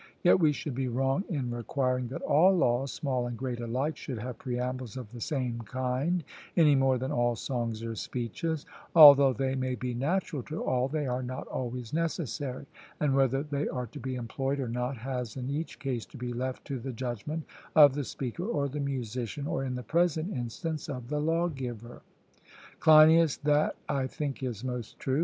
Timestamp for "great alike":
3.37-3.95